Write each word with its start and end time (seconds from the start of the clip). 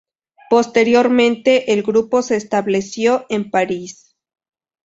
Posteriormente, 0.49 1.73
el 1.73 1.83
grupo 1.83 2.23
se 2.23 2.35
estableció 2.35 3.27
en 3.29 3.51
París. 3.51 4.15